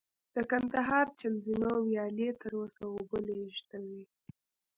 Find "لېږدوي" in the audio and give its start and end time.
3.27-4.03